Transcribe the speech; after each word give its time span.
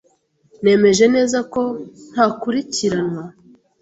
Nemeje 0.63 1.05
neza 1.15 1.37
ko 1.53 1.61
ntakurikiranwa. 2.11 3.23